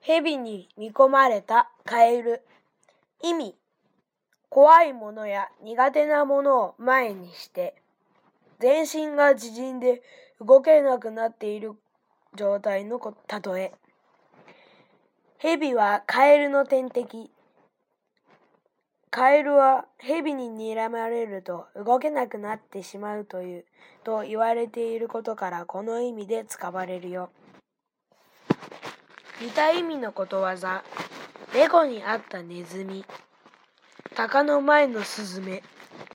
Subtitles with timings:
[0.00, 2.42] 蛇に見込まれたカエル。
[3.22, 3.54] 意味。
[4.48, 7.74] 怖いものや苦手なものを前にして、
[8.60, 10.02] 全身が縮んで
[10.40, 11.72] 動けなくなっている
[12.34, 13.72] 状態の例え。
[15.38, 17.30] 蛇はカエルの天敵。
[19.10, 23.64] カエルは蛇に睨まれると動けなくなってしまうという、
[24.04, 27.30] と言われていることからこの意味で使われるよ。
[29.40, 30.82] 似た意味のことわざ、
[31.54, 33.04] 猫にあったネズミ、
[34.14, 35.62] 鷹の前のスズメ。